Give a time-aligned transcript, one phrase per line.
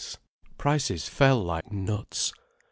[0.57, 2.33] Prices fell like nuts.